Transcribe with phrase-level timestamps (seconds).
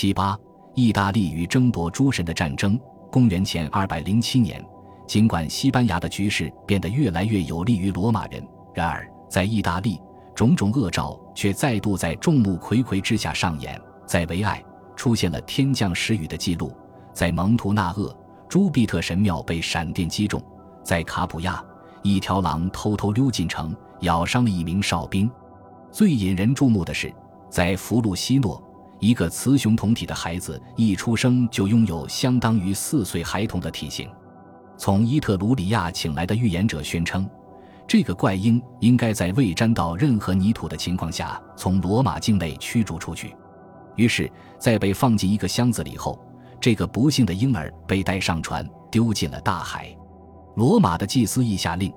[0.00, 0.34] 七八，
[0.74, 2.80] 意大利与争夺诸神的战争。
[3.12, 4.64] 公元前二百零七年，
[5.06, 8.42] 尽管西班牙的局势变得越来越有利于罗马人，
[8.72, 10.00] 然而在意大利，
[10.34, 13.78] 种种恶兆却再度在众目睽睽之下上演。
[14.06, 14.64] 在维埃，
[14.96, 16.70] 出现了天降时雨的记录；
[17.12, 18.16] 在蒙图纳厄，
[18.48, 20.40] 朱庇特神庙被闪电击中；
[20.82, 21.62] 在卡普亚，
[22.02, 25.30] 一条狼偷偷溜进城，咬伤了一名哨兵。
[25.92, 27.12] 最引人注目的是，
[27.50, 28.66] 在弗鲁西诺。
[29.00, 34.08] 一个雌雄同体的孩子一出生就拥有相当于四岁孩童的体型。
[34.76, 37.28] 从伊特鲁里亚请来的预言者宣称，
[37.88, 43.34] 这个怪婴应该在未沾到任何泥土的情况下从罗马境内驱逐出去。
[43.96, 46.18] 于是，在被放进一个箱子里后，
[46.60, 49.94] 这个不幸的婴儿被带上船，丢进了大海。
[50.56, 51.92] 罗马的祭司亦下令，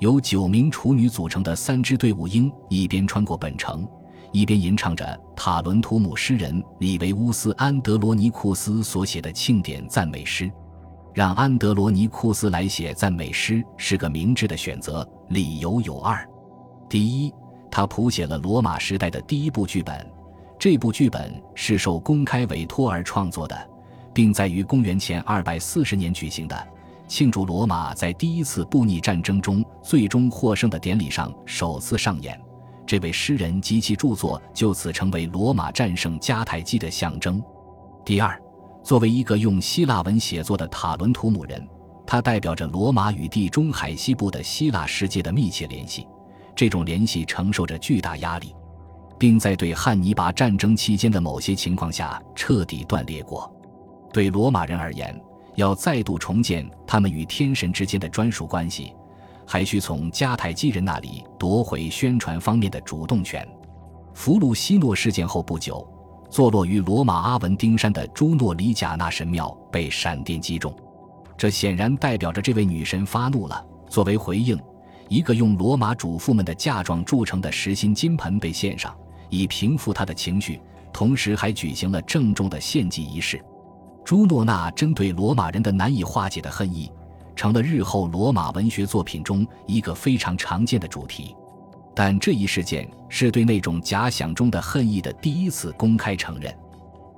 [0.00, 3.88] 由九名处女组成的三支队伍鹰一边穿过本城。
[4.32, 10.50] 一边吟唱着塔伦图姆诗人里维乌斯·安德罗尼库斯所写的庆典赞美诗，
[11.14, 15.08] 让安德罗尼库斯来写赞美诗是个明智的选择。
[15.30, 16.28] 理由有二：
[16.88, 17.32] 第一，
[17.70, 20.06] 他谱写了罗马时代的第一部剧本，
[20.58, 23.70] 这部剧本是受公开委托而创作的，
[24.14, 26.68] 并在于公元前240年举行的
[27.06, 32.38] 庆祝罗马在第一次布匿战争中最终获胜的典礼上首次上演。
[32.88, 37.38] 这位诗人及其著作就此成为罗马战胜迦太基的象征。
[38.02, 38.40] 第二，
[38.82, 41.68] 作为一个用希腊文写作的塔伦图姆人，
[42.06, 46.08] 他代表着罗马与地中海西部的希腊世界的密切联系。
[46.56, 48.54] 这种联系承受着巨大压力，
[49.18, 53.54] 并在对汉尼拔战争期间的某些情况下彻底断裂过。
[54.14, 55.14] 对罗马人而言，
[55.56, 58.94] 要再度重建他们与天神之间的专属关系。
[59.50, 63.48] 还需从迦太基人那里夺回宣传方面的主动权。
[64.12, 65.88] 弗鲁西诺事件后不久，
[66.28, 70.74] 坐落于罗马阿文丁山的朱诺里贾纳神庙被闪电击中，
[71.34, 73.64] 这显然代表着这位女神发怒了。
[73.88, 74.60] 作为回应，
[75.08, 78.94] 一个用罗马主妇们的嫁妆铸成的实心金盆被献上，
[79.30, 80.60] 以平复她的情绪，
[80.92, 83.42] 同时还举行了郑重的献祭仪式。
[84.04, 86.92] 朱诺娜针对罗马人的难以化解的恨意。
[87.38, 91.36] 成了日后罗马文学作品中一个非常常见的主题，
[91.94, 96.52] 但这一事件是对那种假想中的恨意的第一次公开承认。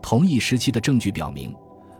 [0.03, 1.57] 同一时期的证据表明，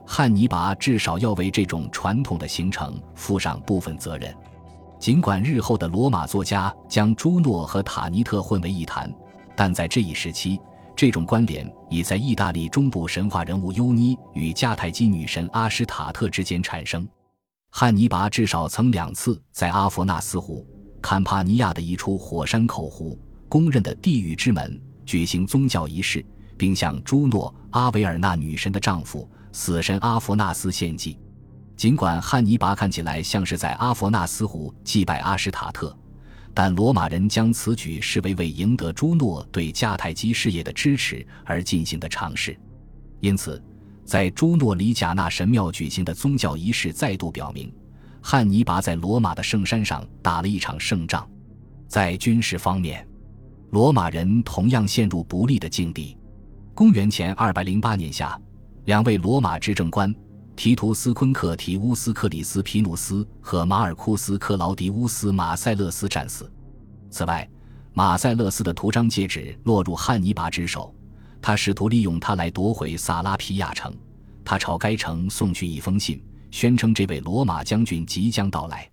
[0.07, 4.37] 汉尼拔至少要为这种传统的形成负上部分责任。
[4.99, 9.11] 尽管日后的罗马作家将朱诺和塔尼特混为一谈，
[9.57, 10.61] 但在这一时期，
[10.95, 17.09] 这种关联已在意大利中部神话人物尤尼与迦太基女神阿什塔特之间产生。
[17.73, 20.67] 汉尼拔至少曾两次在阿佛纳斯湖、
[21.01, 26.25] 坎帕尼亚的一处火山口湖（公认的地狱之门）举行宗教仪式，
[26.59, 31.17] 并向朱诺·阿维尔纳女神的丈夫死神阿弗纳斯献祭。
[31.77, 35.97] 尽管汉尼拔看起来像是在阿佛纳斯湖祭拜阿什塔特，
[36.53, 42.59] 但罗马人将此举视为为赢得朱诺对迦太基事业的支持而进行的尝试，
[43.21, 43.63] 因此。
[44.05, 47.73] 在朱诺里贾纳神庙举行的宗教仪式再度表明，
[48.21, 51.29] 汉尼拔在罗马的圣山上打了一场胜仗。
[51.87, 53.07] 在军事方面，
[53.71, 56.17] 罗马人同样陷入不利的境地。
[56.75, 58.41] 公元前208年夏，
[58.85, 60.15] 两位罗马执政官
[60.57, 66.51] 提图斯·昆克提乌斯·克里斯皮努斯和马尔库斯·克劳迪乌斯·马塞勒斯战死。
[67.11, 67.49] 此外，
[67.93, 70.95] 马塞勒斯的图章戒指落入汉尼拔之手。
[71.43, 73.95] 他试图利用它来夺回萨拉皮亚城，
[74.45, 78.89] 他朝该城送去一封信，宣称这位罗马将军即将到来。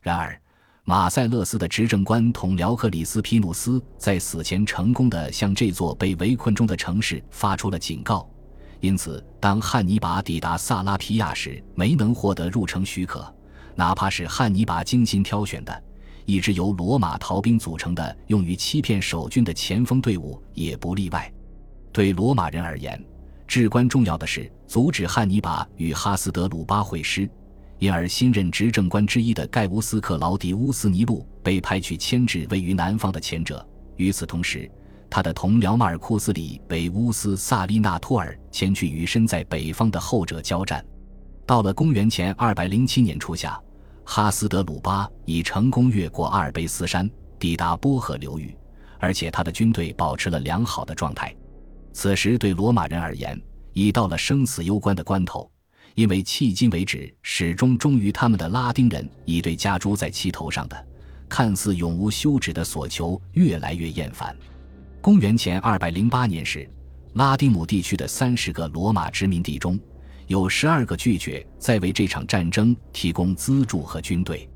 [0.00, 0.40] 然而，
[0.84, 8.28] 马塞勒斯的执政官同辽克里斯皮努斯在死前成功的向这座被围困中的城市发出了警告，
[8.80, 13.32] 因此，当汉尼拔抵达萨拉皮亚时，没能获得入城许可，
[13.76, 15.84] 哪怕是汉尼拔精心挑选的
[16.24, 21.32] 一支由罗马逃兵组成的用于欺骗守军的前锋队伍也不例外。
[21.92, 23.02] 对罗马人而言，
[23.46, 27.28] 至关重要的是阻止汉尼拔与哈斯德鲁巴会师，
[27.78, 33.64] 因而新任执政官之一的盖乌斯·克劳迪乌斯·尼禄被派去牵制位于南方的前者。
[33.96, 34.70] 与此同时，
[35.10, 40.82] 他的同僚马尔库斯·里维乌斯·萨利纳托尔前去与身在北方的后者交战。
[41.44, 43.60] 到了公元前207年初夏，
[44.04, 48.56] 哈斯德鲁巴已成功越过阿尔卑斯山，抵达波河流域，
[48.98, 51.34] 而且他的军队保持了良好的状态。
[51.92, 53.40] 此时对罗马人而言，
[53.72, 55.50] 已到了生死攸关的关头，
[55.94, 60.86] 因为迄今为止始终忠于他们的拉丁人，已对加诸在其头上的
[61.28, 64.36] 看似永无休止的索求越来越厌烦。
[65.00, 66.68] 公元前二百零八年时，
[67.14, 69.78] 拉丁姆地区的三十个罗马殖民地中，
[70.28, 74.48] 有十二个拒绝再为这场战争提供资助和军队。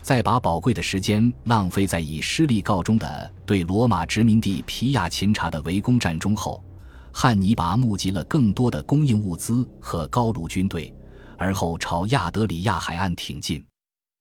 [0.00, 6.62] 在把宝贵的时间浪费在以失利告终的对罗马殖民地皮亚琴察的围攻战中后，
[7.12, 10.92] 汉尼拔募集了更多的供应物资和高卢军队，
[11.36, 13.64] 而后朝亚德里亚海岸挺进。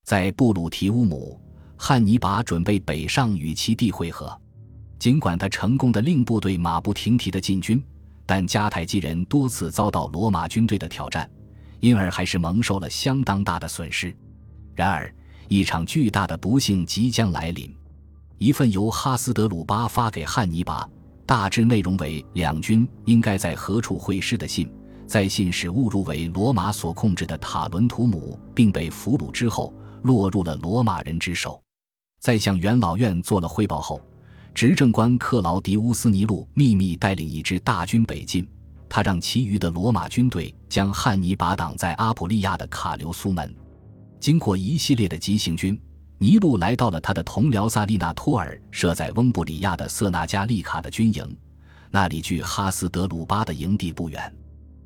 [0.04, 1.40] 在布鲁提乌姆，
[1.78, 4.40] 汉尼拔准备北上与其地会合。
[5.00, 7.84] 尽管他成功的令部队马不停蹄的进军，
[8.26, 11.28] 但迦太基人多次遭到罗马军队的挑战，
[11.80, 14.16] 因而还是蒙受了相当大的损失。
[14.76, 15.12] 然而，
[15.48, 17.74] 一场巨大的不幸即将来临。
[18.38, 20.88] 一份由哈斯德鲁巴发给汉尼拔，
[21.32, 24.70] 大致内容为两军应该在何处会师的信，
[25.08, 31.64] 在信使误入为罗马所控制的塔伦图姆，并被俘虏之后，落入了罗马人之手。
[32.20, 34.02] 在向元老院做了汇报后，
[34.54, 38.46] 执政官克劳迪乌斯尼禄秘密带领一支大军北进，
[38.90, 43.56] 他让其余的罗马军队将汉尼拔挡在阿普利亚的卡留苏门。
[44.20, 45.80] 经过一系列的急行军，
[46.22, 51.36] 尼禄来到了他的同僚萨利纳托尔设在翁布里亚的瑟纳加利卡的军营，
[51.90, 54.32] 那里距哈斯德鲁巴的营地不远。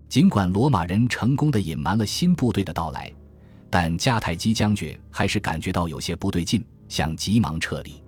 [0.08, 3.12] 尽管罗马人成功的隐瞒了新部队的到来，
[3.70, 8.02] 但迦太基将军还是感觉到有些不对劲，想急忙撤离。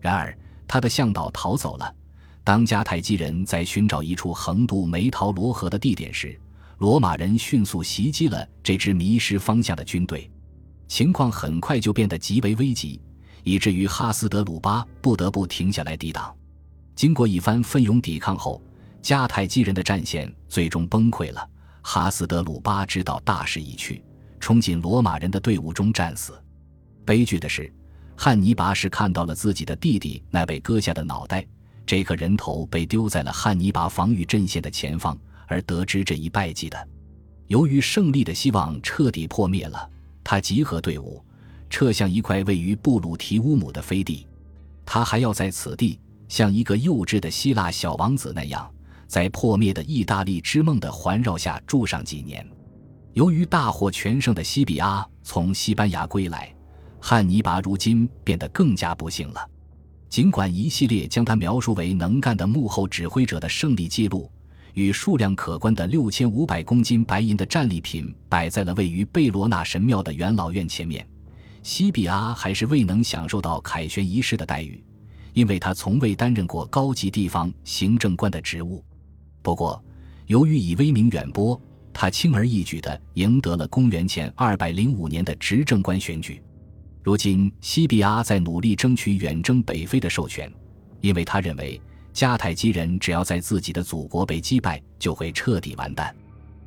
[0.00, 0.36] 然而
[0.66, 1.94] 他的向导逃走了。
[2.42, 6.36] 当迦太基人在寻找一处横渡梅陶罗河的地点时，
[6.78, 10.28] 罗马人迅速袭击了这支迷失方向的军队。
[10.94, 13.00] 情况很快就变得极为危急，
[13.42, 16.32] 以至于哈斯德鲁巴不得不停下来抵挡。
[16.94, 18.62] 经过一番奋勇抵抗后，
[19.02, 21.50] 迦太基人的战线最终崩溃了。
[21.82, 24.04] 哈斯德鲁巴知道大势已去，
[24.38, 26.40] 冲进罗马人的队伍中战死。
[27.04, 27.68] 悲剧的是，
[28.16, 31.44] 汉尼拔是看到了自己的弟弟那被割下的脑袋，
[31.84, 35.18] 这颗人头被丢在了汉尼拔防御阵线的前方，
[35.48, 36.88] 而得知这一败绩的。
[37.48, 39.90] 由于胜利的希望彻底破灭了。
[40.24, 41.22] 他集合队伍，
[41.70, 44.26] 撤向一块位于布鲁提乌姆的飞地。
[44.86, 48.68] 他还要在此地像一个幼稚的希腊小王子那样，
[49.06, 52.44] 在破灭的意大利之梦的环绕下住上几年。
[53.12, 56.52] 由于大获全胜的西比阿从西班牙归来，
[57.00, 59.48] 汉尼拔如今变得更加不幸了。
[60.08, 64.30] 尽管一系列将他描述为能干的幕后指挥者的胜利记录。
[64.74, 71.06] 与数量可观的六千五百公斤白银的战利品摆在了位于贝罗纳神庙的元老院前面，
[71.62, 74.82] 西比阿还是未能享受到凯旋仪式的待遇，
[75.32, 78.84] 因为他从未担任过高级地方行政官的职务。
[79.42, 79.82] 不过，
[80.26, 81.60] 由于以威名远播，
[81.92, 86.42] 他轻而易举地赢得了公元前二百零五年的执政官选举。
[87.04, 90.52] 如今，西比阿在努力争取远征北非的授权，
[91.00, 91.80] 因为他认为。
[92.14, 96.14] 迦太基人只要在自己的祖国被击败，就会彻底完蛋。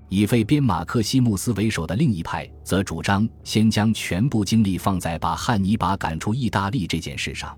[0.10, 7.58] 以费边马克西穆斯为首的另一派则主张先将全部精力放在把汉尼拔赶出意大利这件事上。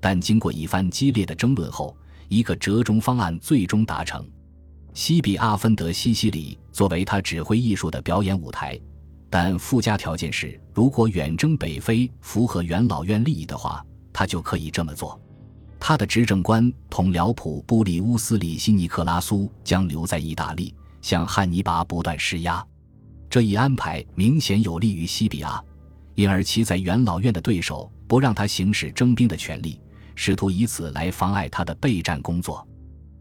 [0.00, 1.96] 但经过一番激烈的争论后，
[2.28, 4.26] 一个折中方案最终达成：
[4.94, 8.78] 西比阿芬德西西里作为他指挥艺术的表演舞台，
[9.30, 15.20] 但附加条件是，如果远征北非符合元老院利益的话，他就可以这么做。
[15.78, 22.64] 他的执政官同辽普布里乌斯里希尼克拉苏将留在意大利，向汉尼拔不断施压。
[23.28, 25.62] 这一安排明显有利于西比亚，
[26.14, 29.80] 因而其在元老院的对手不让他行使征兵的权利，
[30.14, 32.66] 试图以此来妨碍他的备战工作。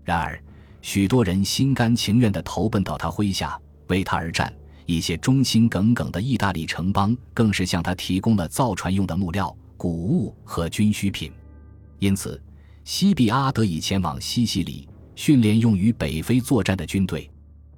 [0.03, 0.41] 然而，
[0.81, 4.51] 许多人心甘情愿地投奔到他麾下，为他而战。
[4.85, 11.31] 一些忠心耿耿的意大利城邦更是向他提供了造船用的木料、谷物和军需品。
[12.05, 12.39] 因此，
[12.83, 17.27] 西比阿得以前往西西里训练用于北非作战的军队。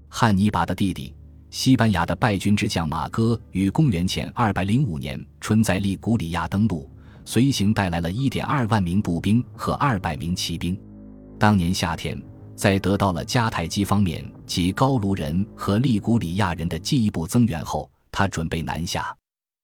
[0.10, 1.16] 汉尼拔的弟弟，
[1.50, 6.92] 西班牙的败军之将马戈，于公元前205年春在利古里亚登陆，
[7.24, 10.78] 随行带来了一点二万名步兵和二百名骑兵。
[11.40, 12.22] 当年夏天，
[12.54, 19.16] 在得到了迦太基方面及高卢人和利古里亚人的进一步增援后，他准备南下。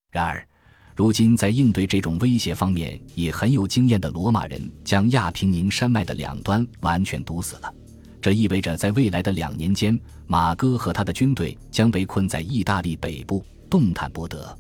[0.10, 0.48] 然而，
[0.96, 7.74] 如今，在应对这种威胁方面也很有经验的罗马人，将亚平宁山脉的两端完全堵死了。
[8.22, 14.56] 这意味着，在未来的两年间，马哥和他的军队将被困在意大利北部，动弹不得。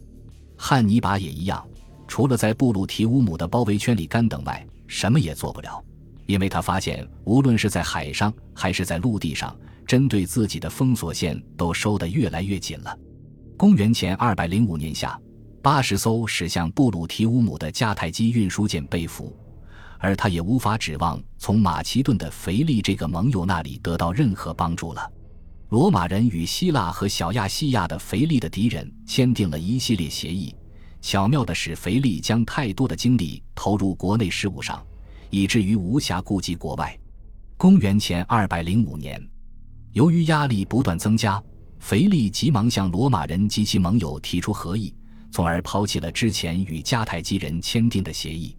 [0.57, 1.63] 汉尼拔也一样，
[2.07, 5.83] 除了在布鲁提乌姆的包围圈里干等外，什么也做不了，
[6.25, 12.97] 因为他发现，无论是在海上还是在陆地上，针对自己的封锁线都收得越来越紧了。
[13.55, 15.17] 公元前二百零五年夏。
[15.63, 19.33] 八十艘驶向布鲁提乌姆的迦太基运输舰被俘，
[19.97, 25.09] 而他也无法指望从马其顿的腓力这个盟友那里得到任何帮助了。
[25.69, 30.53] 罗马人与希腊和小亚细亚的腓力的敌人签订了一系列协议，
[30.99, 34.85] 巧妙的使腓力将太多的精力投入国内事务上，
[35.29, 36.93] 以至于无暇顾及国外。
[37.55, 39.25] 公元前二百零五年，
[39.93, 41.41] 由于压力不断增加，
[41.79, 44.93] 腓力急忙向罗马人及其盟友提出和议，
[45.33, 48.55] 从而抛弃了之前与迦太基人签订的协议。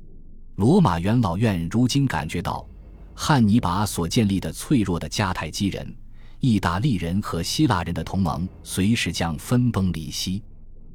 [0.57, 2.67] 罗马元老院如今感觉到，
[3.15, 5.95] 汉尼拔所建立的脆弱的迦太基人、
[6.41, 10.43] 意大利人和希腊人的同盟随时将分崩离析，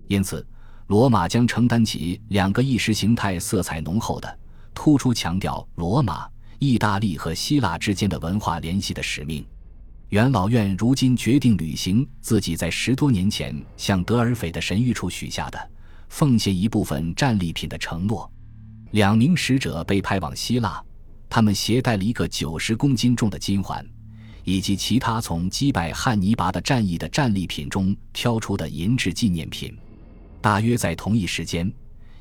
[0.10, 0.46] 因此，
[0.88, 4.40] 罗马将承担起两个意识形态色彩浓厚的、
[4.74, 9.46] 突出强调罗马、意大利和希腊之间的文化联系的使命。
[10.10, 15.72] 元老院如今决定履行自己在十多年前向德尔斐的神谕处许下的
[16.08, 18.30] 奉献一部分战利品的承诺。
[18.90, 20.84] 两名使者被派往希腊，
[21.30, 23.86] 他们携带了一个九十公斤重的金环，
[24.44, 29.78] 以及其他从击败汉尼拔的战役的战利品中挑出的银质纪念品。
[30.42, 31.72] 大约在同一时间，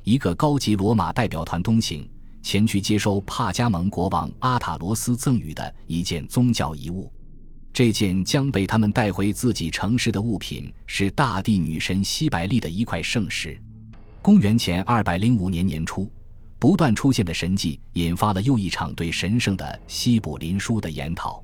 [0.04, 2.06] 一个高级罗马代表团东行，
[2.42, 7.10] 前去接收帕加蒙国王阿塔罗斯赠予的一件宗教遗物。
[7.72, 13.60] 这件将被他们带回自己城市的物品是大地女神西百利的一块圣石。
[14.20, 16.10] 公元前二百零五年年初。
[16.60, 21.40] 不断出现的神迹引发了又一场对神圣的西卜林书的研讨。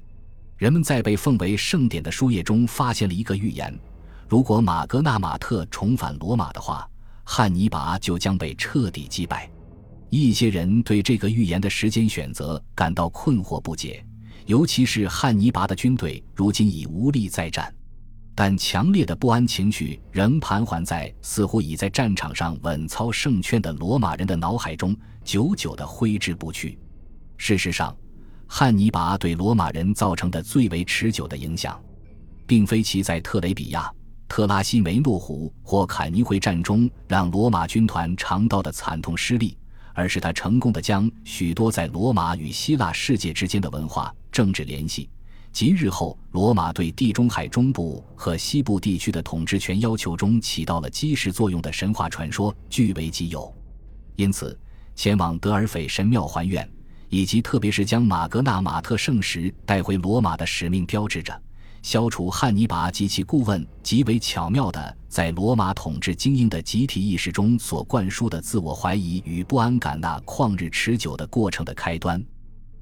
[0.56, 3.72] 人们在被奉为圣典的书页中发现了一个预言：
[4.28, 6.84] 如果马格纳马特重返罗马的话，
[7.22, 9.48] 汉尼拔就将被彻底击败。
[10.10, 14.04] 一些人对这个预言的时间选择感到困惑不解，
[14.46, 17.72] 尤其是汉尼拔的军队如今已无力再战。
[18.36, 26.76] 但强烈的不安情绪仍盘桓在似乎已在战场上稳操胜券的罗马人的脑海中，久久的挥之不去。
[27.36, 27.96] 事实上，
[28.48, 31.80] 汉尼拔对罗马人造成的最为持久的影响，
[32.44, 33.88] 并非其在特雷比亚、
[34.28, 39.56] 特拉西梅诺湖或坎尼会战中让罗马军团尝到的惨痛失利，
[39.94, 45.08] 而是他成功的将许多在罗马与希腊世界之间的文化、政治联系。
[45.52, 53.54] 及日后罗马对地中海中部和西部地区的统治权要求中起到了基石作用的神话传说据为己有，
[54.16, 54.58] 因此
[54.96, 56.68] 前往德尔斐神庙还愿，
[57.08, 61.40] 以及特别是将马格纳马特圣石带回罗马的使命，标志着
[61.82, 72.20] 消除汉尼拔及其顾问极为巧妙的在罗马统治精英的集体意识中所灌输的自我怀疑与不安感那旷日持久的过程的开端。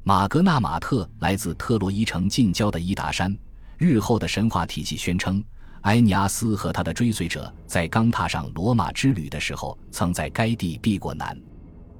[0.04, 3.36] 马格纳马特来自特洛伊城近郊的伊达山。
[3.78, 5.42] 日后的神话体系宣称，
[5.82, 11.40] 埃尼阿斯和他的追随者在刚踏上罗马之旅的时候，曾在该地避过难。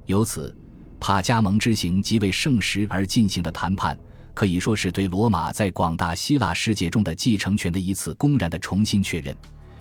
[0.06, 0.52] 由此，
[0.98, 3.96] 帕加蒙之行即为圣石而进行的谈判，
[4.34, 9.36] 可以说是对罗马在广大希腊世界中的继承权的一次公然的重新确认，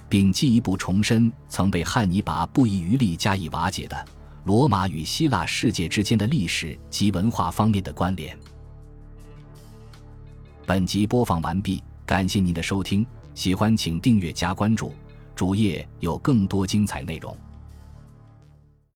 [0.08, 4.06] 并进一步重申曾被汉尼拔不遗余力加以瓦解的。
[4.44, 8.38] 罗马与希腊世界之间的历史及文化方面的关联。
[10.66, 13.06] 本集播放完毕，感谢您的收听，
[13.36, 14.94] 喜欢请订阅加关注，
[15.36, 17.38] 主页有更多精彩内容。